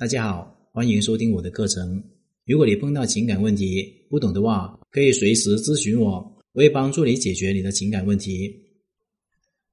[0.00, 2.02] 大家好，欢迎收听我的课程。
[2.46, 6.12] 如果你碰到情感问题不懂的话，可以随时咨询我，
[6.54, 8.50] 我会帮助你解决你的情感问题。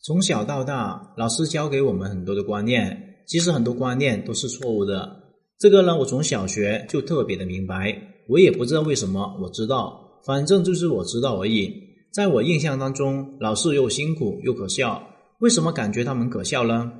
[0.00, 5.10] 从小到大，老师教给我们很多的观念，其实很多观念都是错误的。
[5.58, 7.92] 这个呢，我从小学就特别的明白，
[8.28, 11.68] 我也不知道为什么，我知道，反正就是我知道而已。
[12.12, 15.02] 在我印象当中，老师又辛苦又可笑。
[15.40, 16.92] 为什么感觉他们可笑呢？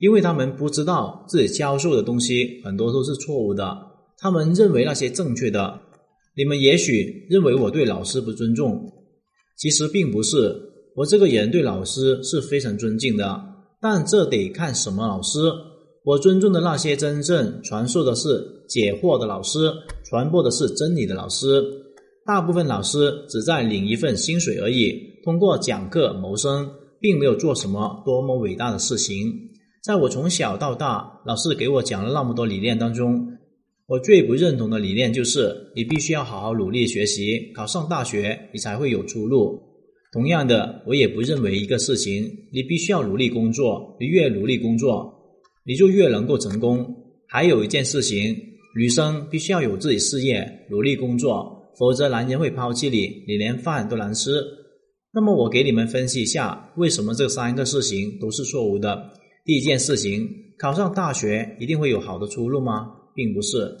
[0.00, 3.76] 因为他们不知道自己教授的东西很多都是错误的，
[4.18, 5.78] 他们认为那些正确的。
[6.34, 8.90] 你们也许认为我对老师不尊重，
[9.56, 10.68] 其实并不是。
[10.96, 13.40] 我这个人对老师是非常尊敬的，
[13.80, 15.38] 但这得看什么老师。
[16.02, 19.70] 我尊重的那些真正传授的是解惑的老师，
[20.04, 21.62] 传播的是真理的老师。
[22.24, 24.92] 大部分老师只在领一份薪水而已，
[25.24, 26.70] 通过讲课谋生，
[27.00, 29.30] 并没有做什么多么伟大的事情。
[29.82, 33.26] 在我从小到大，老师给我讲了那么多理念当中，
[33.86, 39.58] 我最不认同的理念就是：你必须要好好努力学习，考上大学，你才会有出路。
[40.12, 45.10] 同样的，我也不认为一个事情，你必须要努力工作，你越努力工作，
[45.64, 46.86] 你就越能够成功。
[47.26, 48.36] 还有一件事情，
[48.76, 54.42] 女生必须要有自己事业，努力工作，否则男人会抛弃你，你连饭都难吃。
[55.14, 59.10] 那么，我给你们分析一下，为什么这三个事情都是错误的。
[59.50, 60.28] 第一件事情，
[60.60, 62.86] 考上大学一定会有好的出路吗？
[63.16, 63.76] 并不是。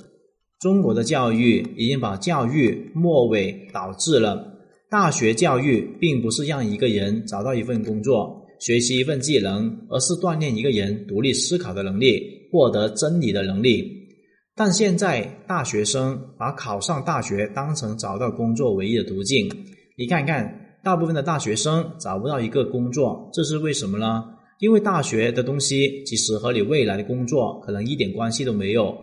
[0.58, 4.52] 中国的教育已经把教育末尾导致了
[4.90, 14.08] 大学教育，并不是让一个人找到一份工作、学习一份技能，而是锻炼一个人独立思考的能力、获得真理的能力。
[14.56, 19.48] 但现在大学生把考上大学当成找到工作唯一的途径。
[19.96, 24.24] 你看看，大部分的大学生找不到一个工作，这是为什么呢？
[24.60, 28.94] 因为大学的东西其实和你未来的工作可能一点关系都没有，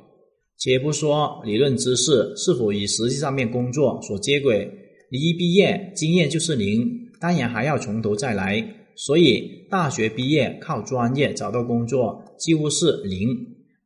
[0.58, 4.72] 且不说理论知识是否与实际上面工作所接轨，
[5.11, 6.88] 你一毕业经验就是零，
[7.19, 8.75] 当然还要从头再来。
[8.96, 13.28] 所以大学毕业靠专业找到工作几乎是零，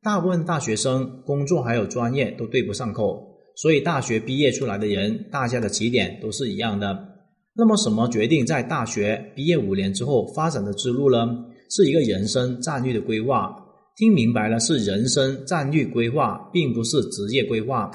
[0.01, 6.97] 大部分大学生工作还有专业都对不上口，所以大学毕业出来的人，大家的起点都是一样的。
[7.53, 11.45] 那么什么决定在大学毕业五年之后发展的之路呢？
[11.73, 13.55] 是一个人生战略的规划，
[13.95, 17.89] 听明白了是人生战略规划，并不是职业规划。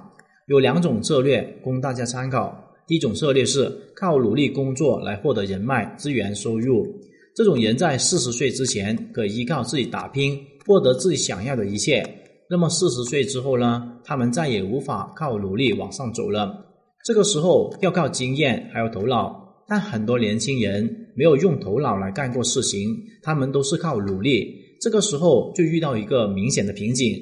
[0.49, 2.59] 有两种策略供大家参考。
[2.87, 6.87] 第一种策略是靠努力工作来获得人脉、资源、收入。
[7.35, 12.03] 这种人在四十岁之前可以依靠自己打拼，获得自己想要的一切。
[12.49, 13.99] 那么四十岁之后呢？
[14.05, 16.65] 他们再也无法靠努力往上走了。
[17.05, 19.45] 这个时候要靠经验还有头脑。
[19.69, 24.55] 但很多年轻人没有用头脑来干过事情，他们都是靠努力。
[24.81, 27.19] 这个时候就遇到一个明显的瓶颈。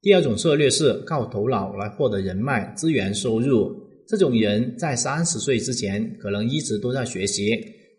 [0.00, 3.70] 第二种策略是靠头脑来获得人脉、资源、收入。
[4.08, 7.50] 这种人在三十岁之前可能一直都在学习，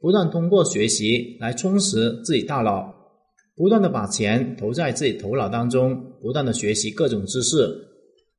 [0.01, 2.91] 不断通过学习来充实自己大脑，
[3.55, 7.67] 不断的把钱投在自己头脑当中，不断的学习各种知识，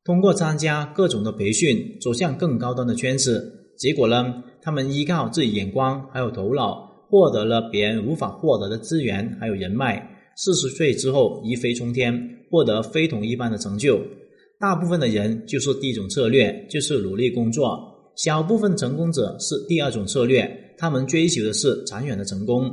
[0.03, 3.54] 通过参加各种的培训，走向更高端的圈子。
[3.76, 4.42] 结果呢？
[4.60, 10.16] 他们依靠自己眼光还有头脑，获得了别人无法获得的资源还有人脉。
[10.36, 12.12] 四十岁之后一飞冲天，
[12.50, 14.00] 获得非同一般的成就。
[14.60, 17.78] 大部分的人就是第一种策略，就是努力工作。
[18.16, 22.70] 小部分成功者是第二种策略，他们追求的是长远的成功。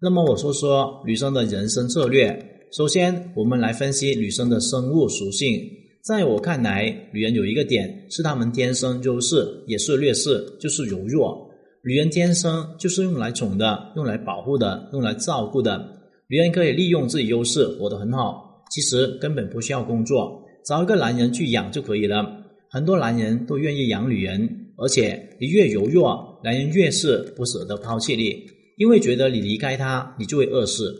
[0.00, 2.48] 那么我说说女生的人生策略。
[2.72, 5.60] 首先，我们来分析女生的生物属性。
[6.02, 11.48] 在我看来，女人有一个点是她们天生优势，也是劣势，就是柔弱。
[11.84, 15.84] 女人天生就是用来宠的，用来保护的，用来照顾的。
[16.28, 22.24] 女人可以利用自己优势活得很好，其实根本不需要工作，找一个男人去养就可以了。
[22.70, 28.46] 很多男人都愿意养女人，而且你越柔弱，男人越是不舍得抛弃你，
[28.78, 30.94] 因为觉得你离开他，你就会饿死。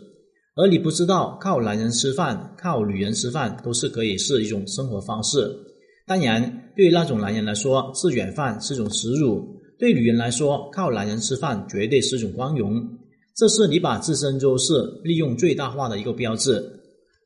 [0.55, 5.49] 而你不知道，靠男人吃饭，靠女人吃饭，都是可以是一种生活方式。
[6.05, 9.41] 当然，对于那种男人来说，吃软饭是种耻辱；
[9.79, 12.81] 对女人来说，靠男人吃饭绝对是种光荣。
[13.35, 14.73] 这是你把自身优势
[15.03, 16.63] 利用最大化的一个标志。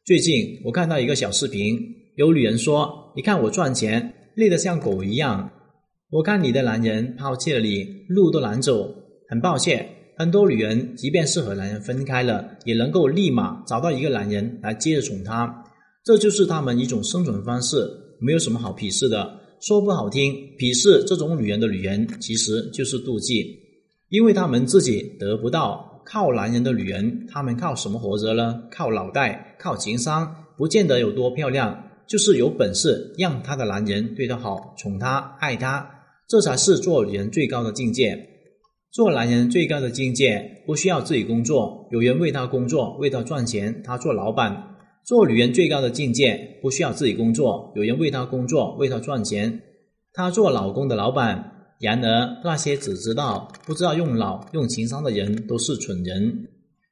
[0.05, 1.77] 最近我看到一个小视频，
[2.15, 5.49] 有女人说：“你看我赚钱累得像狗一样，
[6.09, 8.89] 我看你的男人抛弃了你，路都难走。
[9.29, 9.89] 很抱歉。”
[10.19, 15.63] 很多女人，即便是和男人分开了，也能够立马找到一个男人来接着宠她，
[16.03, 17.87] 这就是他们一种生存方式，
[18.19, 19.39] 没有什么好鄙视的。
[19.59, 23.59] 说不好听，鄙视这种女人的女人，其实就是妒忌，
[24.09, 28.63] 因为他们自己得不到，靠男人的女人，他们靠什么活着呢？
[28.71, 35.89] 靠脑袋，靠情商，不见得有多漂亮，就是有本事让她的男人对她好，宠她，爱她，
[36.27, 38.27] 这才是做人最高的境界。
[38.91, 44.76] 做男人最高的境界，不需要自己工作，有人为他工作，为他赚钱，他做老板；
[45.07, 49.61] 做女人最高的境界，不需要自己工作，有人为她工作，为她赚钱，
[50.11, 51.53] 她做老公的老板。
[51.79, 56.49] 然而，那些只知道不知道用脑、用情商的人都是蠢人。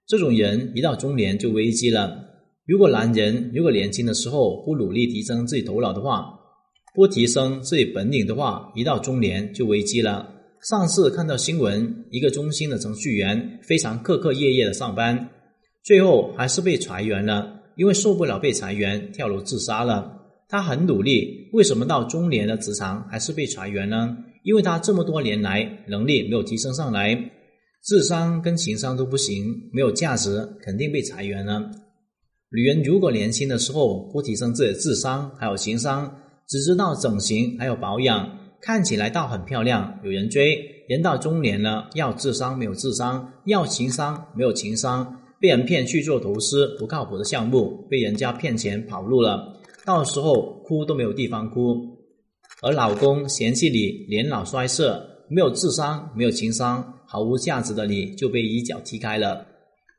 [0.07, 2.17] 这种人一到中年就危机了。
[2.65, 6.39] 如果男人如果年轻的时候不努力提升自己头脑的话，
[6.93, 10.25] 不提升自己本领的话，一到中年就危机了。
[10.61, 15.31] 上次看到新闻，一个中心的程序员非常刻刻业业的上班，
[15.83, 20.21] 最后还是被裁员了，因为受不了被裁员，跳楼自杀了。
[20.47, 24.17] 他很努力，为什么到中年的职场还是被裁员呢？
[24.43, 27.31] 因为他这么多年来能力没有提升上来，
[27.83, 29.43] 智商跟情商都不行，
[29.73, 31.71] 没有价值，肯定被裁员了。
[32.51, 36.15] 女人如果年轻的时候不提升自己的智商还有情商，
[36.47, 40.55] 只知道整形还有保养，看起来倒很漂亮，有人追；
[40.87, 51.85] 人到中年了，要智商没有智商，要情商没有情商，被人骗去做投资不靠谱的项目，被人家骗钱跑路了，到时候哭都没有地方哭。
[52.63, 59.45] 而老公嫌弃你年老衰色，没有智商，没有情商，毫无价值的你就被一脚踢开了。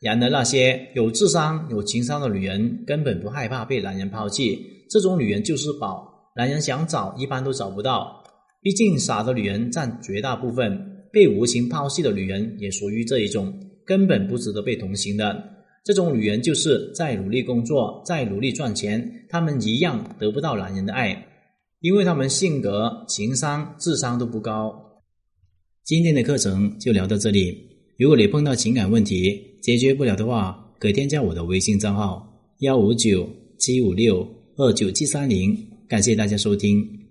[0.01, 4.59] 然而那些有智商、有情商的女人根本不害怕被男人抛弃，
[4.91, 8.21] 这种女人就是宝，男人想找一般都找不到。
[8.61, 13.55] 毕竟傻的女人占绝大部分，被无情抛弃的女人也属于这一种，
[13.87, 15.43] 根本不值得被同情的。
[15.85, 21.27] 这种女人就是再努力工作，再努力赚钱，她们一样得不到男人的爱。
[21.81, 24.75] 因为他们性格、情商、智商都不高。
[25.85, 27.55] 今天的课程就聊到这里。
[27.99, 32.27] 如果你碰到情感问题解决不了的话，可添加我的微信账号：
[32.61, 33.29] 幺五九
[33.59, 35.57] 七五六二九七三零。
[35.87, 37.06] 感谢大家收听。